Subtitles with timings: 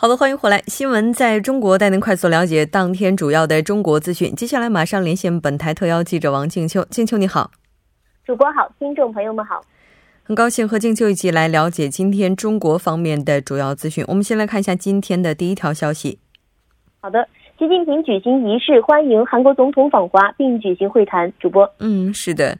[0.00, 0.62] 好的，欢迎回来。
[0.68, 4.32] 新闻在中国带您快速了解当天主要的中国资讯。
[4.32, 6.84] 接下来马上连线本台特邀记者王静秋。
[6.88, 7.50] 静秋你好，
[8.24, 9.60] 主播好，听众朋友们好，
[10.22, 14.04] 很高兴和静秋一起来了解今天中国方面的主要资讯。
[14.06, 16.20] 我们先来看一下今天的第一条消息。
[17.00, 21.32] 好的，习近平举行仪式欢迎韩国总统访华，并举行会谈。
[21.40, 22.56] 主播，嗯，是的。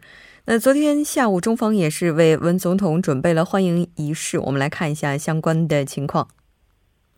[0.47, 4.41] 那昨天下午，中方也是为文总统准备了欢迎仪式。
[4.41, 6.27] 我们来看一下相关的情况。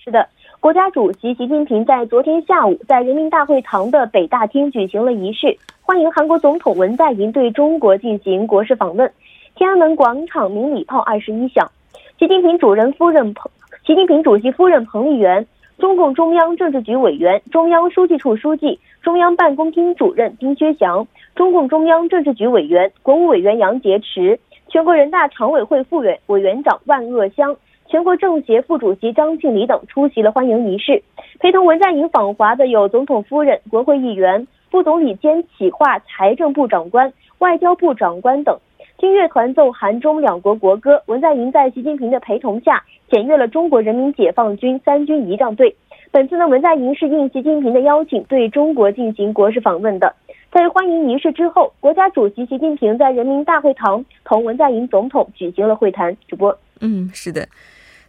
[0.03, 0.27] 是的，
[0.61, 9.13] 国家主席习近平在昨天下午在人民大会堂的北大厅举行了仪式，欢迎韩国总统文在寅对中国进行国事访问。
[9.57, 11.71] 天安门广场鸣礼炮二十一响，
[12.19, 13.51] 习近平主人夫人彭，
[13.87, 15.47] 习近平主席夫人彭丽媛，
[15.79, 27.55] 中共中央政治局委员、中央书记处书记、中央办公厅主任丁薛祥，中共中央政治局委员、国务委员杨洁篪，全国人大常委会副委委员长万鄂湘。
[27.91, 31.03] 全国政协副主席张庆礼等出席了欢迎仪式。
[31.41, 38.57] 陪同文在寅访华的有总统夫人、国会议员、副总理兼企划财政部长官、外交部长官等。
[38.99, 45.75] 听乐团奏韩中两国国歌，文在寅在习近平的陪同下检阅了中国人民解放军三军仪仗队。
[46.13, 50.15] 本次呢，文在寅是应习近平的邀请对中国进行国事访问的。
[50.53, 56.17] 在欢迎仪式之后，国家主席习近平在人民大会堂同文在寅总统举行了会谈。
[56.29, 57.49] 主播，嗯，是的。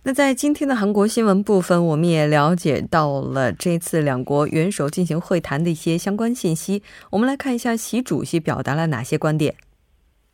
[0.03, 6.81] 那在今天的韩国新闻部分，我们也了解到了这次两国元首进行会谈的一些相关信息。
[7.11, 9.53] 我们来看一下习主席表达了哪些观点。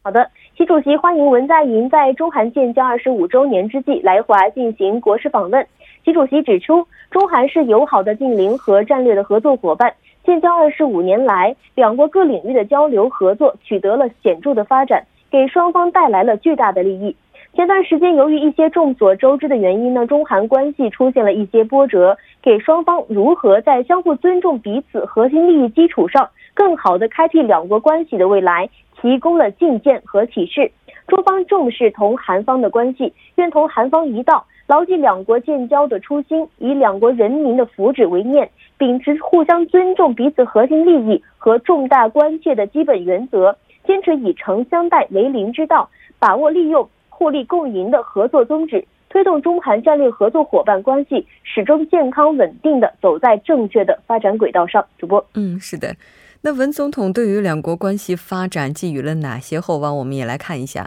[0.04, 5.68] 好的，习主席欢迎文在寅在中韩建交二十五周年之际来华进行国事访问。
[6.06, 9.94] 习主席指出，中韩是友好的近邻和战略的合作伙伴。
[10.24, 17.14] 建交二十五年来，两国各领域的交流合作取得了显著的发展，给双方带来了巨大的利益。
[17.58, 28.70] 前段时间，由于一些众所周知的原因呢，中韩关系出现了一些波折，给双方如何在相互尊重彼此核心利益基础上，更好的开辟两国关系的未来
[29.02, 30.72] 提供了借鉴和启示。
[31.08, 38.48] 中方重视同韩方的关系，愿同韩方一道，牢记两国建交的初心，以两国人民的福祉为念，
[38.78, 45.90] 秉持互相尊重彼此核心利益和重大关切的基本原则，坚持以诚相待为邻之道，
[46.20, 46.88] 把握利用。
[47.18, 54.86] 互利共赢的合作宗旨，推动中韩战略合作伙伴关系始终健康稳定的走在正确的发展轨道上。
[55.00, 55.96] 主播，嗯，是的。
[56.44, 59.98] 那文总统对于两国关系发展寄予了哪些厚望？
[59.98, 60.86] 我们也来看一下。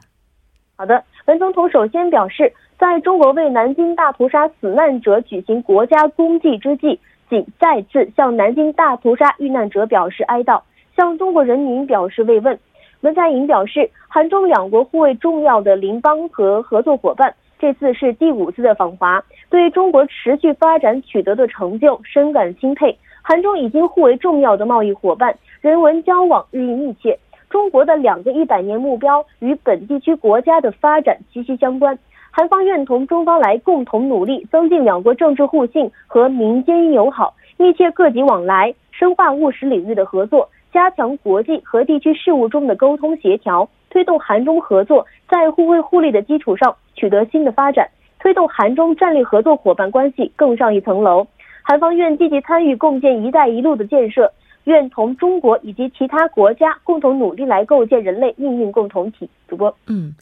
[0.77, 10.63] 好的，文总统首先表示，在中国为南京大屠杀死难者举行国家公祭之际，仅再次向南京大屠杀遇难者表示哀悼，
[10.97, 12.57] 向中国人民表示慰问。
[13.01, 22.95] 文在寅表示，韩中两国互为重要的邻邦和合作伙伴，这次是第五次的访华，对中国持续发展取得的成就深感钦佩。
[23.23, 27.19] 韩中已经互为重要的贸易伙伴，人文交往日益密切。
[27.49, 31.99] 中国的两个一百年目标与本地区国家的发展息息相关，
[32.31, 40.47] 韩方愿同中方来共同努力，增进两国政治互信和民间友好，密切各级往来，深化务实领域的合作。
[40.73, 47.89] 加强国际和地区事务中的沟通协调，推动韩中合作在互惠互利的基础上取得新的发展，
[48.19, 51.27] 推动韩中战略合作伙伴关系更上一层楼。
[51.63, 54.33] 韩方愿积极参与共建“一带一路”的建设，
[54.65, 59.29] 愿同中国以及其他国家共同努力来构建人类命运共同体。
[59.47, 60.15] 主播，嗯，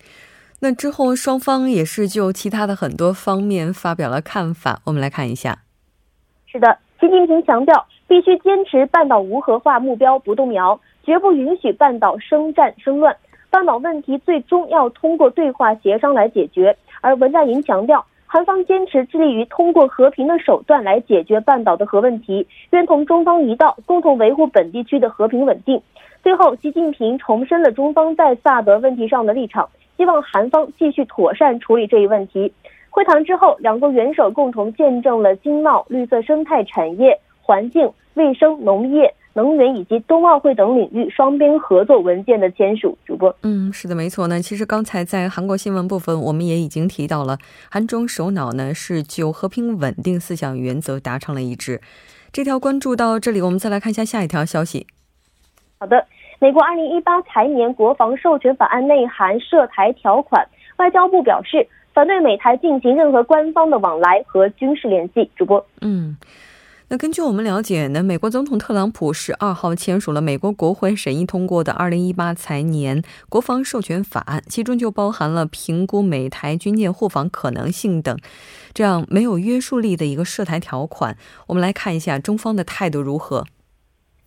[0.61, 5.59] 那之后双方也是就其他的很多方面发表了看法，我们来看一下。
[6.47, 7.87] 是的，习近平强调。
[8.09, 13.15] 必须坚持半岛无核化目标不动摇，绝不允许半岛生战生乱。
[13.51, 16.75] 半岛问题最终要通过对话协商来解决。
[17.01, 25.81] 而文在寅强调，韩方坚持致力于通过和平的手段来解决半岛的核问题，愿同中方一道，共同维护本地区的和平稳定。
[26.23, 32.53] 最后，习近平重申了中方在萨德问题上的立场，希望韩方继续妥善处理这一问题。
[32.91, 37.19] 会谈之后，两国元首共同见证了经贸、绿色生态产业、
[37.49, 39.15] 环境、卫生、农业。
[39.35, 42.99] 能源以及冬奥会等领域双边合作文件的签署。
[43.07, 44.43] 主播，嗯，是的，没错呢。
[44.43, 47.39] 其实刚才在韩国新闻部分，我们也已经提到了，
[47.71, 51.81] 韩中首脑呢是就和平稳定思想原则达成了一致。
[52.33, 54.89] 这条关注到这里，我们再来看一下下一条消息。
[55.79, 56.05] 好的，
[56.41, 60.45] 美国二零一八财年国防授权法案内含涉台条款，
[60.79, 65.31] 外交部表示反对美台进行任何官方的往来和军事联系。
[65.37, 66.17] 主播，嗯。
[66.91, 78.17] 那根据我们了解呢，美国总统特朗普十二号签署了美国国会审议通过的二零一八财年国防授权法案，其中就包含了评估美台军舰互访可能性等，
[78.73, 81.15] 这样没有约束力的一个涉台条款。
[81.49, 83.45] 我们来看一下中方的态度如何。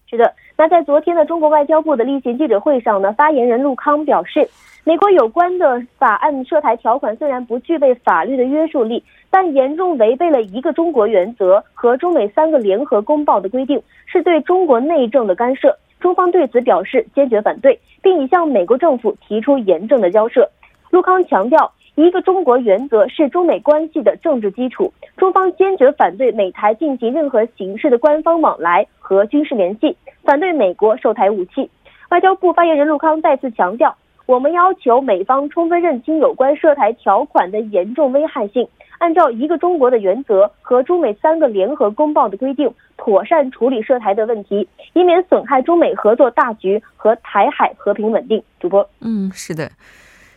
[0.07, 4.47] 是的，那在昨天的中国外交部的例行记者会上呢，发言人陆康表示，
[4.83, 9.03] 美国有关的法案涉台条款虽然不具备法律的约束力。
[9.31, 15.75] 但严重违背了一个中国原则和中美三个联合公报的规定，是对中国内政的干涉。
[15.99, 20.49] 中方对此表示坚决反对，并已向美国政府提出严正的交涉。
[20.89, 24.91] 陆康强调，一个中国原则是中美关系的政治基础。
[25.15, 31.69] 中方坚决反对美台进行任何形式的官方往来和军事联系，反对美国售台武器。
[32.09, 33.95] 外交部发言人陆康再次强调，
[34.25, 38.67] 我们要求美方充分认清有关涉台条款的严重危害性。
[39.01, 48.43] 按照一个中国的原则和中美三个联合公报的规定，妥善处理涉台的问题，以免损害中美合作大局和台海和平稳定。
[48.59, 49.71] 主播，嗯，是的，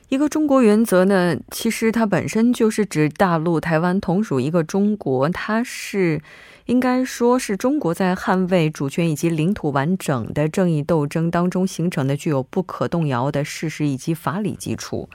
[0.09, 6.23] 一个中国原则呢，其实它本身就是指大陆、台湾同属一个中国，它是
[6.65, 15.11] 应该说是中国在捍卫主权以及领土完整的正义斗争当中形成的具有不可动摇的事实以及法理基础。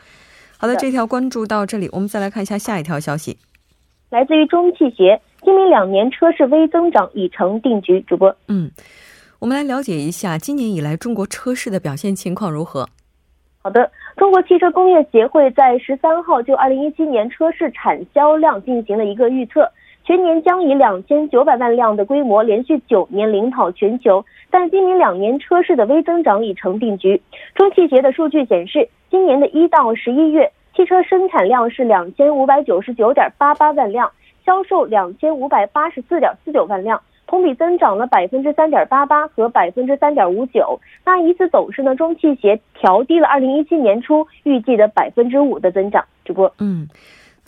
[0.61, 3.38] 好的，这条关注到这里，我们再来看一下下一条消息，
[4.09, 8.01] 来自于中汽协，今明两年车市微增长已成定局。
[8.01, 8.69] 主播，嗯，
[9.39, 12.89] 我们来了解一下今年以来中国车市的表现情况如何。
[13.61, 19.71] 好的，中国汽车工业协会在十三号就二零一七年车市产销量进行了一个预测，
[20.09, 24.25] 全年将以两千九百万辆的规模连续九年领跑全球。
[24.50, 27.21] 但今明两年车市的微增长已成定局。
[27.53, 28.89] 中汽协的数据显示。
[29.11, 34.11] 今年的一到十一月，汽车生产量是两千五百九十九点八八万辆，
[34.44, 40.79] 销售两千五百八十四点四九万辆，同比增长了百分之三点八八和百分之三点五九。
[41.05, 46.05] 那以此走势呢，中汽协调低了二零一七年初预计的百分之五的增长。
[46.23, 46.88] 主播，嗯，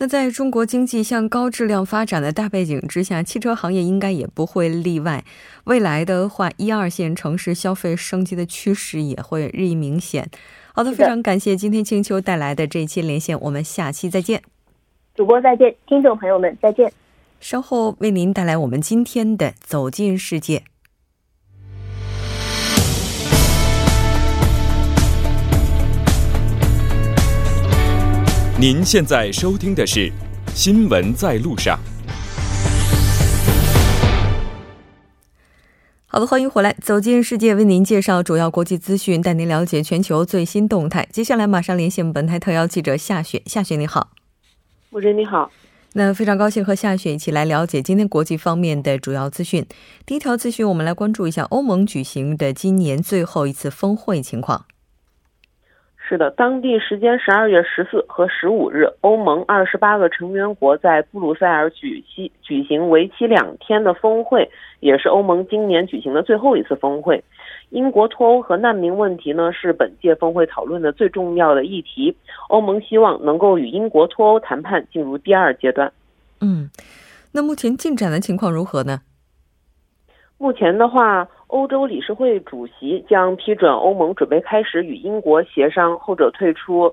[0.02, 5.24] 那在中国经济向高质量发展的大背景之下，汽车行业应该也不会例外。
[5.62, 10.28] 未来的话，一二线城市消费升级的趋势也会日益明显。
[10.74, 14.42] 好的，非常感谢今天青秋带来的这一期连线，我们下期再见。
[15.14, 16.92] 主播再见，听众朋友们再见。
[17.38, 20.64] 稍后为您带来我们今天的走进世界。
[28.62, 30.08] 您现在收听的是
[30.54, 31.76] 《新闻在路上》。
[36.06, 41.08] 好的，欢迎回来，走进世界，为您介绍主要国际资讯，带您了解全球最新动态。
[41.10, 44.10] 接下来马上连线本台特邀记者夏雪，夏雪你好，
[44.92, 45.50] 主持人你好。
[45.94, 49.66] 那非常高兴和夏雪一起来了解今天国际方面的主要资讯。
[50.06, 54.66] 第一条资讯，我们来关注一下欧盟举行的今年最后一次峰会情况。
[56.12, 64.50] 是的，当地时间十二月十四和十五日，欧盟二十八个成员国在布鲁塞尔举行举行为期两天的峰会，
[64.80, 67.24] 也是欧盟今年举行的最后一次峰会。
[67.70, 72.14] 英国脱欧和难民问题呢，是本届峰会讨论的最重要的议题。
[72.50, 75.90] 欧盟希望能够与英国脱欧谈判进入第二阶段。
[76.42, 76.68] 嗯，
[77.32, 79.00] 那目前进展的情况如何呢？
[80.36, 81.26] 目前的话。
[81.52, 86.90] 欧洲理事会主席将批准欧盟准备开始与英国协商后者退出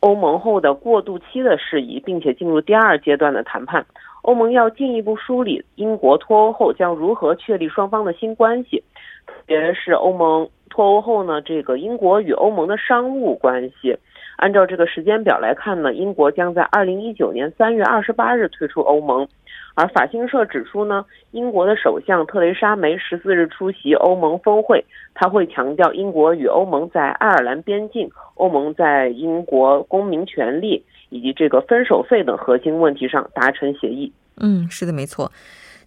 [0.00, 3.84] 欧盟后的过渡期的事宜，并且进入第二阶段的谈判。
[4.22, 8.82] 欧盟要进一步梳理英国脱欧后将如何确立双方的新关系，
[9.26, 13.94] 特别是欧盟脱欧后呢，这个英国与欧盟的商务关系。
[14.42, 19.28] 按照这个时间表来看呢，英国将在二零一九年三月二十八日退出欧盟。
[19.74, 24.84] 而法新社指出呢，英国的首相特蕾莎梅十四日出席欧盟峰会，
[25.14, 34.12] 他会强调英国与欧盟在爱尔兰边境、欧盟在英国公民权利以及这个分手费等核心问题上达成协议。
[34.38, 35.30] 嗯，是的，没错。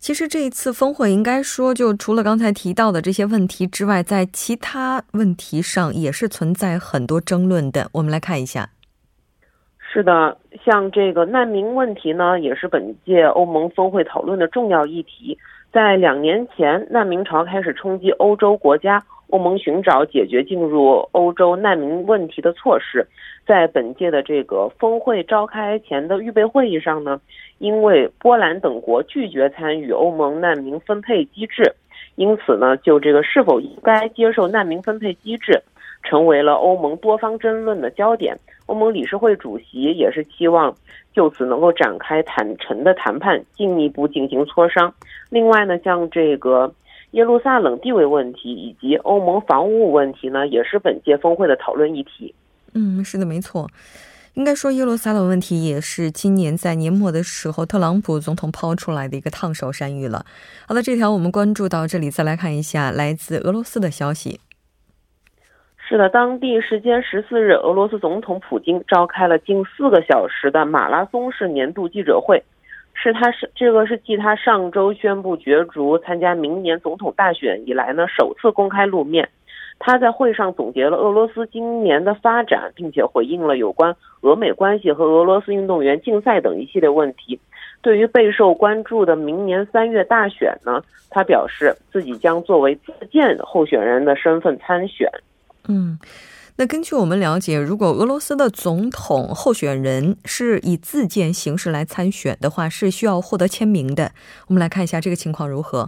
[0.05, 7.89] 其实这一次峰会应该说，就除了刚才提到的这些问题之外，在其他问题上也是存在很多争论的。
[7.91, 8.69] 我们来看一下。
[9.79, 15.35] 是的，像这个难民问题呢，也是本届欧盟峰会讨论的重要议题。
[15.73, 23.07] 在两年前，难民潮开始冲击欧洲国家，欧盟寻找解决进入欧洲难民问题的措施。
[23.45, 27.21] 在本届的这个峰会召开前的预备会议上呢，
[27.59, 31.75] 因为波兰等国拒绝参与欧盟难民分配机制，
[32.15, 35.61] 因此呢，就这个是否应该接受难民分配机制，
[36.01, 38.35] 成为了欧盟多方争论的焦点。
[38.65, 40.75] 欧盟理事会主席也是期望
[41.13, 44.91] 就此能够展开坦诚的谈判，进一步进行磋商。
[45.29, 46.73] 另外呢，像这个
[47.11, 52.33] 耶路撒冷地位问题以及欧盟防务问题呢，也是本届峰会的讨论议题。
[52.75, 53.67] 嗯，是的，没错。
[54.33, 60.25] 应该说，耶路撒冷问题也是今年在年末的时候，特朗普总统抛出来的一个烫手山芋了。
[60.67, 64.41] 好的，这条我们关注到这里，再来看一下来自俄罗斯的消息。
[65.87, 72.43] 是的，当地时间十四日，俄罗斯总统普京召开了近四个小时的马拉松式年度记者会，
[72.93, 79.29] 是他是这个是继他上周宣布角逐参加明年总统大选以来呢首次公开露面。
[79.79, 87.39] 他在会上总结了俄罗斯今年的发展，并且回应了有关俄美关系和俄罗斯运动员竞赛等一系列问题。
[87.81, 95.07] 对于备受关注的明年三月大选呢，他表示自己将作为自荐候选人的身份参选。
[95.67, 95.99] 嗯，
[96.55, 104.13] 那根据我们了解，如果俄罗斯的总统候选人是以自荐形式来参选的话，是需要获得签名的。
[104.47, 105.87] 我们来看一下这个情况如何。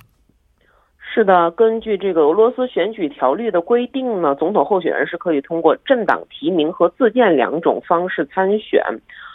[1.18, 8.84] 是的，根据这个俄罗斯选举条例的规定呢，总统候选人是可以通过政党提名和自荐两种方式参选。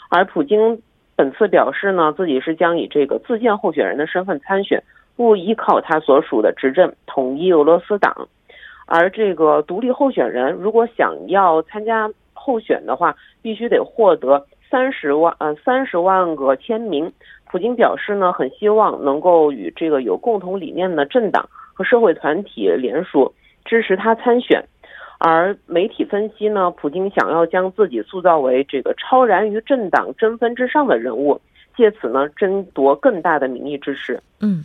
[0.08, 0.80] 而普京
[1.16, 4.80] 本次表示呢，自己是将以这个自荐候选人的身份参选，
[5.16, 8.28] 不依靠他所属的执政统一俄罗斯党。
[8.86, 17.12] 而这个独立候选人如果想要参加候选的话，必须得获得三十万呃三十万个签名。
[17.50, 21.44] 普京表示呢，很希望能够与这个有共同理念的政党。
[21.72, 24.62] 和社会团体联署支持他参选，
[25.18, 31.40] 而媒体分析呢，普京想要将自己塑造为这个超然于政党争分之上的人物，
[31.76, 34.20] 借此呢争夺更大的民意支持。
[34.40, 34.64] 嗯，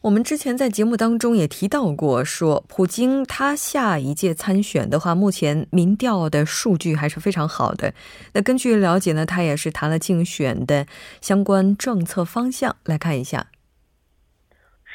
[0.00, 7.92] 我们之前在节目当中也提到过，说普京他下一届参选的话，目前民调的数据还是非常好的。
[8.32, 10.86] 那根据了解呢，他也是谈了竞选的
[11.20, 13.46] 相关政策方向，来看一下。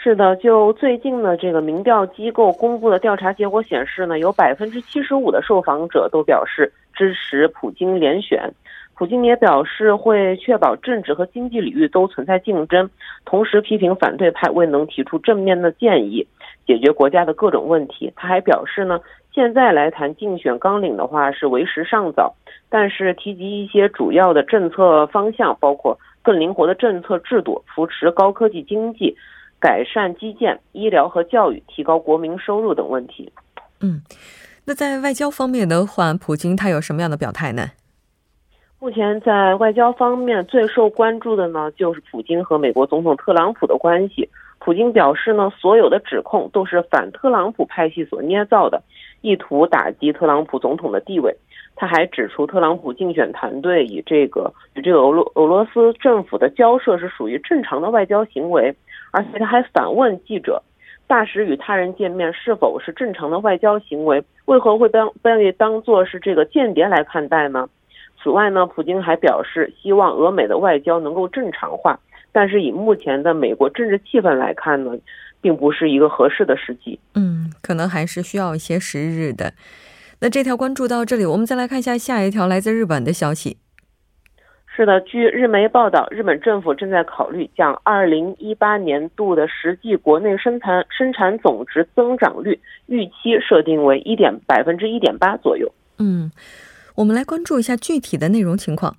[0.07, 8.49] 是的，就最近的这个民调机构公布的调查结果显示呢，有百分之七十五的受访者都表示支持普京连选。
[8.95, 12.89] 普京也表示会确保政治和经济领域都存在竞争，
[13.25, 16.25] 同时批评反对派未能提出正面的建议
[16.65, 18.13] 解决国家的各种问题。
[18.15, 19.01] 他还表示呢，
[19.33, 22.33] 现在来谈竞选纲领的话是为时尚早，
[22.69, 29.13] 但是提及一些主要的政策方向，包括更灵活的政策制度、扶持高科技经济。
[29.59, 33.31] 改善基建、医疗和教育，提高国民收入等问题。
[33.81, 34.01] 嗯，
[34.65, 37.71] 那在外交方面的话，普京他有什么样的表态呢？
[38.79, 44.29] 目前在外交方面最受关注的呢，就是普京和美国总统特朗普的关系。
[44.59, 48.83] 普京表示呢，所有的指控都是反特朗普派系所捏造的，
[49.21, 51.35] 意图打击特朗普总统的地位。
[51.75, 58.75] 他还指出，特朗普竞选团队以这个与这个俄罗俄罗斯政府的交涉是属于正常的外交行为。
[59.11, 60.61] 而且他还反问记者
[61.07, 64.23] ：“大使与他人见面是否是正常的外交行为？
[64.45, 67.67] 为何会被被当作是这个间谍来看待呢？”
[68.21, 71.97] 此外呢，普京还表示希望俄美的外交能够正常化，
[72.31, 74.91] 但是以目前的美国政治气氛来看呢，
[75.39, 76.99] 并不是一个合适的时机。
[77.13, 79.53] 嗯，可能还是需要一些时日的。
[80.19, 83.57] 那这条关注到这里，我们再来看一下下一条来自日本的消息。
[84.77, 95.67] 是的，据日媒报道，日本政府正在考虑将2018年度的实际国内生产生产总值增长率预期设定为一点百分之一点八左右。
[95.97, 96.31] 嗯，
[96.95, 98.95] 我们来关注一下具体的内容情况。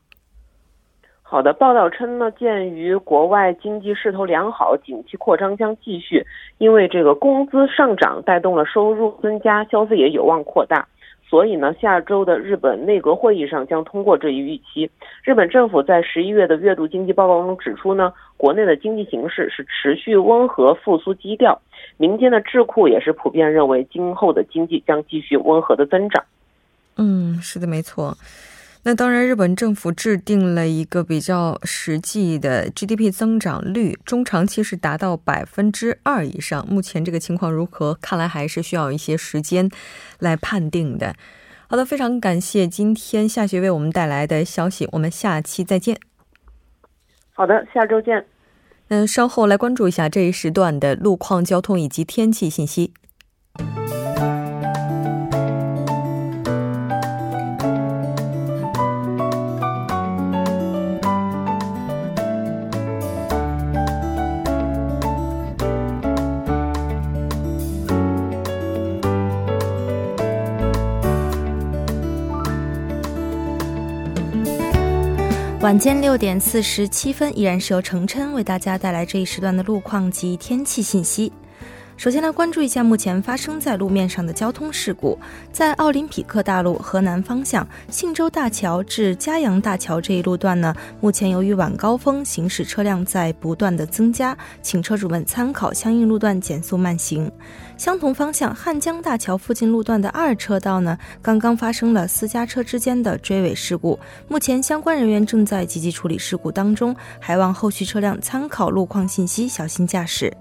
[1.22, 6.26] 好的，报道称呢，鉴于国外经济势头良好，景气扩张将继续，
[6.58, 10.88] 因为这个工资上涨带动了收入增加，消费也有望扩大。
[11.28, 14.90] 所以呢，下周的日本内阁会议上将通过这一预期。
[15.22, 21.60] 日本政府在十一月的月度经济报告中指出呢，国内的经济形势是持续温和复苏基调，
[21.98, 26.24] 民间的智库也是普遍认为今后的经济将继续温和的增长。
[26.96, 28.16] 嗯，是的，没错。
[28.84, 36.66] 那当然，日本政府制定了一个比较实际的 GDP 增长率，中长期是达到百分之二以上。
[36.66, 37.98] 目前这个情况如何？
[38.00, 39.68] 看来还是需要一些时间
[40.20, 41.14] 来判定的。
[41.66, 45.98] 好的，非常感谢今天夏雪为我们带来的消息，我们下期再见。
[47.34, 48.24] 好的，下周见。
[48.86, 52.94] 那稍后来关注一下这一时段的路况、交通以及天气信息。
[75.68, 81.30] 晚间六点四十七分，依然是由程琛为大家带来这一时段的路况及天气信息。
[81.98, 85.18] 首先来关注一下目前发生在路面上的交通事故，
[85.50, 97.28] 在奥林匹克大路河南方向信州大桥至嘉阳大桥这一路段呢，目前由于晚高峰行驶车辆在不断的增加，请车主们参考相应路段减速慢行。
[97.76, 110.32] 相同方向汉江大桥附近路段的二车道呢，刚刚发生了私家车之间的追尾事故，目前相关人员正在积极处理事故当中，还望后续车辆参考路况信息，小心驾驶。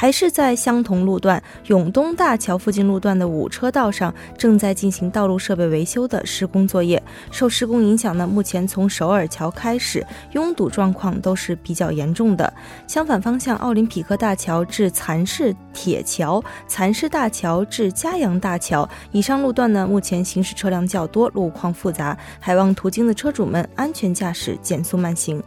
[0.00, 7.02] 还是在相同路段永东大桥附近路段的五车道上，正在进行道路设备维修的施工作业。
[7.32, 12.54] 受施工影响呢，目前从首尔桥开始，拥堵状况都是比较严重的。
[12.86, 25.42] 相反方向，奥林匹克大桥至蚕市铁桥、蚕市大桥至嘉阳大桥以上路段呢，目前行驶车辆较多，路况复杂，还望途经的车主们安全驾驶，减速慢行。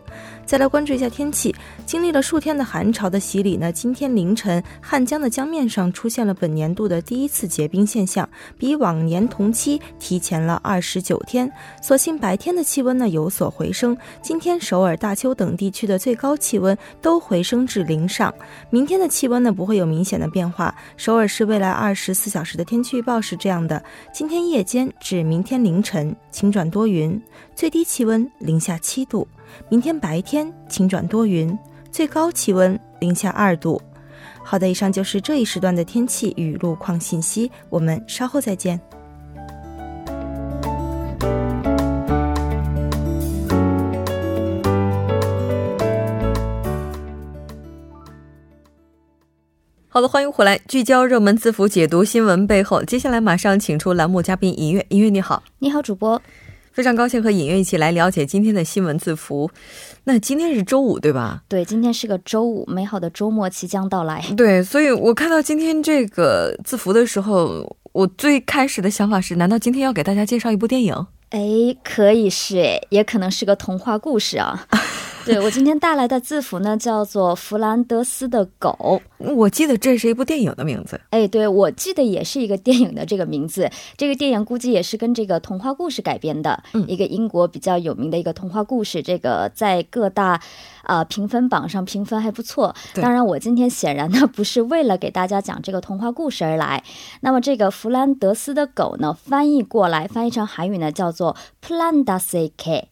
[0.46, 1.55] 再来关注一下天气，
[1.86, 11.52] 经历了数天的寒潮的洗礼呢，今天凌晨汉江的江面上出现了本年度的第一次结冰现象，比往年同期提前了二十九天。
[11.82, 18.34] 所幸白天的气温呢有所回升，今天首尔、大邱等地区的最高气温都回升至零上。
[18.70, 20.74] 明天的气温呢不会有明显的变化。
[20.96, 23.84] 首尔市未来二十四小时的天气预报是这样的：
[24.14, 27.22] 今天夜间至明天凌晨晴转多云，
[27.54, 29.28] 最低气温零下七度。
[29.68, 31.58] 明天白天晴转多云，
[31.91, 33.79] 最高气温零下二度。
[34.43, 38.80] 好的，以上就是这一时段的天气与路况信息，我们稍后再见。
[49.89, 52.82] 好的，欢迎回来，聚焦热门字符，解读新闻背后。
[52.82, 56.19] 接下来马上请出栏目嘉宾音乐，音乐你好，你好，主播。
[56.71, 59.49] 非常高兴和尹月一起来了解今天的新闻字符。
[60.05, 61.43] 那今天是周五，对吧？
[61.47, 64.23] 对，今天是个周五，美好的周末即将到来。
[64.38, 70.95] 对，所以我看到今天这个字符的时候，我最开始的想法是：难道今天要给大家介绍一部电影？
[71.29, 71.39] 哎，
[71.84, 74.67] 可以是，哎，也可能是个童话故事啊。
[75.25, 79.01] 对我今天带来的字符呢，叫做弗兰德斯的狗。
[79.17, 80.99] 我记得这是一部电影的名字。
[81.12, 83.69] 哎，对，我记得也是一个电影的这个名字。
[83.95, 89.03] 这个电影估计也是跟这个童话故事改编的，嗯一个英国比较有名的一个童话故事。
[89.03, 90.41] 这个在各大
[90.84, 92.75] 啊评分榜上评分还不错。
[92.95, 96.84] 当然，我今天显然呢不是为了给大家讲这个童话故事而来。
[97.21, 102.86] 那么这个弗兰德斯的狗呢，翻译过来翻译成韩语呢叫做 Plandasike。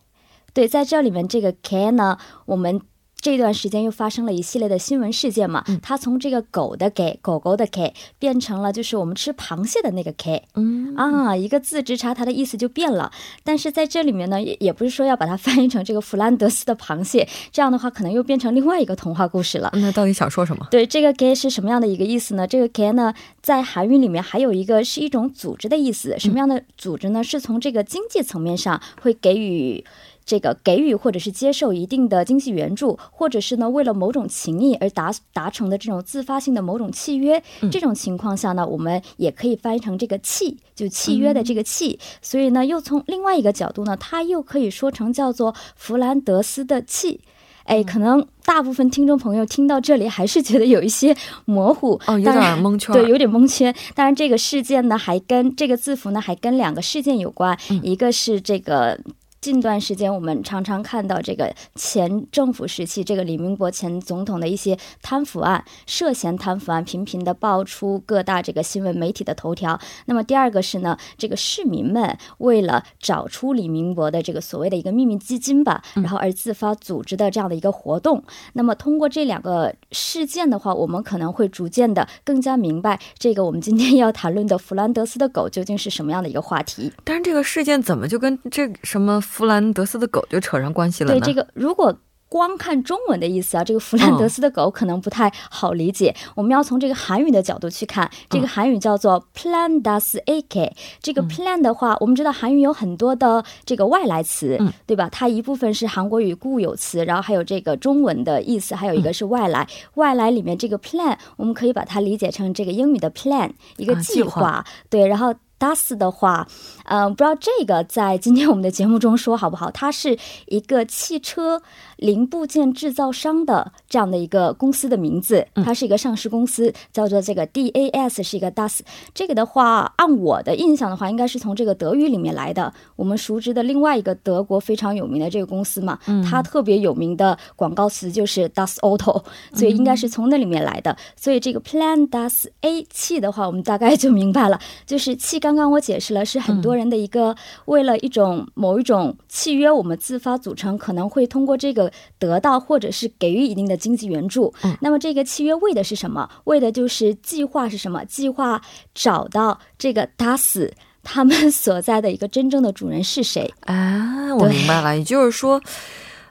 [0.54, 2.82] 对，在这里面这个 K 呢，我们
[3.22, 13.12] 这段时间又发生了一系列的新闻事件嘛，它从这个狗的给狗狗的 K 变成了就是我们吃螃蟹的那个 K，嗯啊，一个字之差，它的意思就变了。
[13.44, 19.70] 但是在这里面呢，也也不是说要把它 翻译成这个弗兰德斯的螃蟹，这样的话可能又变成另外一个童话故事了。
[19.74, 20.66] 那到底想说什么？
[20.72, 22.48] 对，这个 K 是什么样的一个意思呢？
[22.48, 27.22] 这个 K 呢，在韩语里面还有一个是一种组织的意思，什么样的组织呢？
[27.22, 29.84] 是从这个经济层面上会给予。
[30.30, 41.98] 这个给予或者是接受一定的经济援助，或者是呢为了某种情谊而达达成的这种自发性的某种契约，这种情况下呢，我们也可以翻译成这个契，就契约的这个契。
[42.22, 47.22] 所以呢，又从另外一个角度呢，它又可以说成叫做弗兰德斯的契。
[47.64, 51.16] 哎，可能大部分听众朋友听到这里还是觉得有一些
[51.46, 53.74] 模糊，哦，有点蒙圈，对，有点蒙圈。
[53.96, 59.00] 当然，这个事件呢，还跟这个字符呢，还跟两个事件有关，一个是这个。
[59.42, 69.80] 近段时间，我们常常看到这个前政府时期，这个李明博前总统的一些贪腐案、涉嫌贪腐案频频的爆出各大这个新闻媒体的头条。
[70.08, 78.22] 那么第二个是呢，这个市民们为了找出李明博的这个所谓的一个秘密基金吧，然后而自发组织的这样的一个活动。
[78.54, 86.92] 那么通过这两个事件的话，我们可能会逐渐的更加明白，这个我们今天要谈论的弗兰德斯的狗究竟是什么样的一个话题。
[87.06, 89.22] 但是这个事件怎么就跟这什么？
[89.30, 91.12] 弗兰德斯的狗就扯上关系了。
[91.12, 91.96] 对这个，如果
[92.28, 96.16] 光看中文的意思啊，这个弗兰德斯的狗可能不太好理解。
[96.36, 100.72] 我们要从这个韩语的角度去看，这个韩语叫做 Plan das AK。
[101.02, 105.10] 这个 Plan 的话，我们知道韩语有很多的这个外来词，对吧？
[105.12, 109.68] 它一部分是韩国语固有词，然后还有这个中文的意思，还有一个是外来。
[109.96, 114.64] 外来里面这个 Plan，我们可以把它理解成这个英语的 Plan，一个计划。
[114.90, 115.34] 对，然后。
[115.60, 116.48] Das 的话，
[116.86, 119.70] 嗯，不知道这个在今天我们的节目中说好不好？
[119.70, 120.18] 它是
[120.48, 121.62] 一个汽车
[121.98, 128.80] 零部件制造商的这样的一个公司的名字，它是一个上市公司，叫做这个 DAS，是一个 Das。
[129.14, 132.74] 这个的话，按我的印象的话，应该是从这个德语里面来的。
[133.00, 135.98] 我们熟知的另外一个德国非常有名的这个公司嘛，
[136.30, 140.96] 它特别有名的广告词就是 Das Auto，所以应该是从那里面来的。
[141.16, 145.40] 所以这个 Plan Das A 气的话，我们大概就明白了，就是气。
[145.40, 147.34] 刚刚我解释了，是很多人的一个
[147.64, 154.54] 为了一种某一种契约，我们自发组成，可能会通过这个得到或者是给予一定的经济援助。
[154.82, 156.30] 那么这个契约为的是什么？
[156.44, 158.04] 为的就是计划是什么？
[158.04, 158.62] 计划
[158.94, 160.74] 找到这个打死
[161.12, 163.52] 他们所在的一个真正的主人是谁？
[163.66, 165.60] 啊，我明白了，也就是说，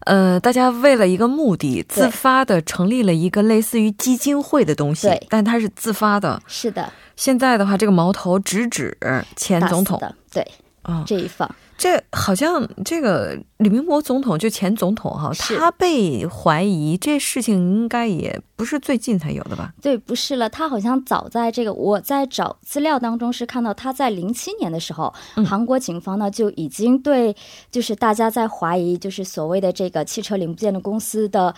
[0.06, 6.40] 呃，大家为了一个目的，自发的成立了一个类似于基金会的东西，但它是自发的。
[6.46, 6.92] 是的。
[7.16, 8.96] 现在的话，这个矛头直指
[9.34, 10.00] 前总统，
[10.32, 10.46] 对，
[10.82, 19.72] 啊，这一方，这好像这个李明博总统就前总统哈，他被怀疑这事情应该也不是最近才有的吧？
[19.80, 25.14] 对，不是了，他好像早在这个我在找资料当中是看到他在零七年的时候，
[25.46, 27.34] 韩国警方呢就已经对
[27.70, 31.54] 就是大家在怀疑就是所谓的这个汽车零部件的公司的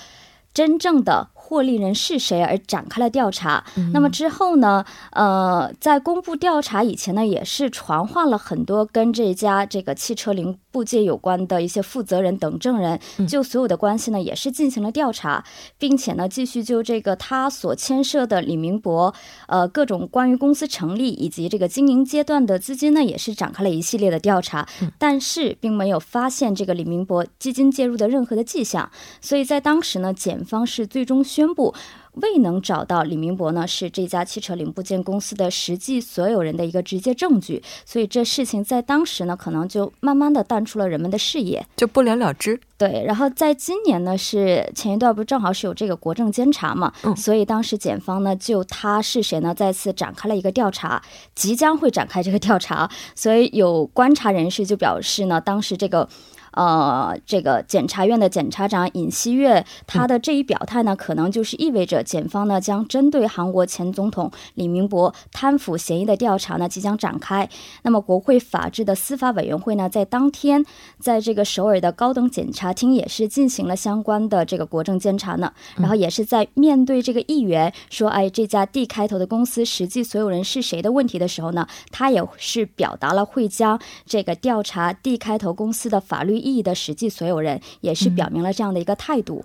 [0.52, 1.30] 真正的。
[1.42, 3.64] 获利人是谁而展开了调查。
[3.92, 4.84] 那么之后呢？
[5.12, 15.42] 呃，在公布调查以前呢，也是传唤了很多跟这家这个汽车零部件有关的一些负责人等证人，就所有的关系呢，也是进行了调查，
[15.78, 19.12] 并且呢，继续就这个他所牵涉的李明博，
[19.48, 24.68] 呃，各种关于公司成立以及这个经营阶段的资金呢，也是展开了一系列的调查。
[24.98, 28.90] 但是并没有发现这个李明博基金介入的任何的迹象。
[29.20, 31.50] 所以在当时呢，检方是最终宣。
[31.54, 31.74] 布
[32.14, 42.60] 未能找到李明博呢，是这家汽车零部件公司的实际所有人的一个直接证据，所以这事情在当时呢，可能就慢慢的淡出了人们的视野，就不了了之。
[42.78, 51.02] 对，然后在今年呢，是前一段不是正好是有这个国政监察嘛，所以当时检方呢就他是谁呢，再次展开了一个调查，
[51.34, 56.08] 即将会展开这个调查，所以有观察人士就表示呢，当时这个。
[56.52, 67.48] 呃，这个检察院的检察长尹锡悦，他的这一表态呢，可能就是意味着检方呢将针对韩国前总统李明博贪腐嫌疑的调查呢即将展开。
[67.82, 70.64] 那么，国会法制的司法委员会呢，在当天
[70.98, 75.52] 在这个首尔的高等检察厅也是进行了相关的这个国政监察呢。
[75.76, 86.39] 然后也是在面对这个议员说，哎，这家 D 开头的公司实际所有人是谁的问题的时候呢，他也是表达了会将这个调查 D 开头公司的法律。
[86.40, 89.44] 意义的实际所有人也是表明了这样的一个态度，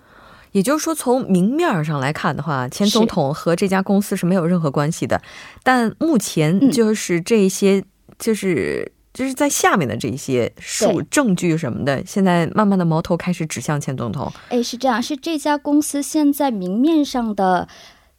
[0.52, 5.20] 也就是说，从明面上来看的话，前总统和这家公司是没有任何关系的。
[5.62, 7.84] 但目前就是这些，
[8.18, 14.32] 就是就是在下面的这些数证据什么的，现在慢慢的矛头开始指向前总统。
[14.48, 17.68] 哎，是这样，是这家公司现在明面上的。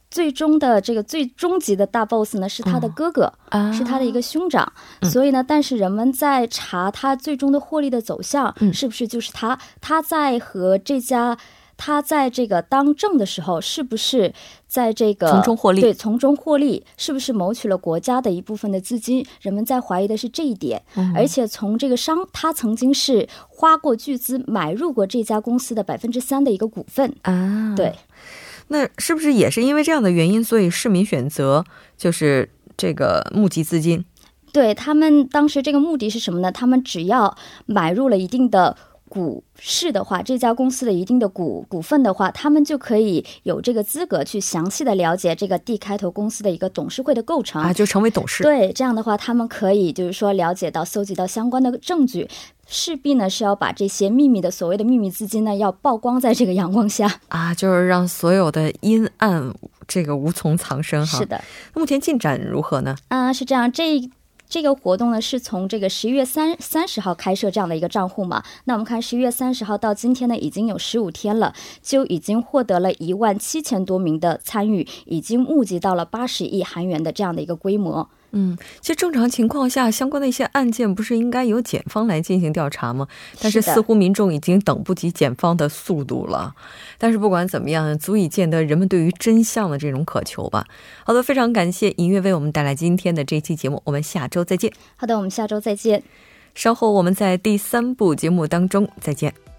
[0.10, 3.32] 最终的这个最终极的大 boss 呢，是他的哥哥，
[3.74, 4.72] 是他的一个兄长。
[5.04, 9.60] 所以呢，但是人们在查他最终的获利的走向，是不是就是他？
[9.82, 11.38] 他在和这家，
[11.76, 14.34] 他在这个当政的时候，是不是
[14.66, 15.82] 在这个从中获利？
[15.82, 19.26] 对，从中获利，是不是谋取了国家的一部分的资金？
[19.42, 20.82] 人们在怀疑的是这一点。
[21.14, 27.76] 而且从这个商，他曾经是花过巨资买入过这家公司的百分之三的一个股份啊。
[27.76, 27.94] 对。
[28.70, 31.64] 那是不是也是因为这样的原因，所以市民选择
[31.98, 34.04] 就是这个募集资金？
[34.52, 36.52] 对他们当时这个目的是什么呢？
[36.52, 38.76] 他们只要买入了一定的
[39.08, 48.44] 股市的话，这家公司的一定的股股份的话，他们就可以有这个资格去详细的了解这个 D 开头公司的一个董事会的构成啊，就成为董事。
[48.44, 52.28] 对，这样的话，他们可以就是说了解到、搜集到相关的证据。
[52.68, 59.54] 势必呢是要把这些秘密的所谓的秘密资金呢要曝光在这个阳光下啊，就是让所有的阴暗
[59.88, 61.18] 这个无从藏身哈。
[61.18, 61.42] 是的，
[61.74, 62.96] 目前进展如何呢？
[63.08, 64.10] 啊，是这样，这
[64.50, 68.44] 这个活动呢是从这个十一月三三十号开设这样的一个账户嘛。
[68.66, 78.10] 那我们看十一月三十号到今天呢已经有十五天了，就已经获得了一万七千多名的参与，已经募集到了八十亿韩元的这样的一个规模。
[78.32, 83.08] 嗯，其实正常情况下，相关的一些案件不是应该由检方来进行调查吗？
[83.42, 86.54] 但是似乎民众已经等不及检方的速度了。
[86.98, 90.66] 但是不管怎么样，足以见得人们对于真相的这种渴求吧。
[91.06, 94.72] 好的，非常感谢尹月为我们带来今天的这期节目，我们下周再见。
[94.98, 96.04] 好的，我们下周再见。
[96.54, 99.57] 稍后我们在第三部节目当中再见。